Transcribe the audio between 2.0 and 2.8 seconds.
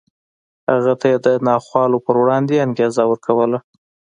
په وړاندې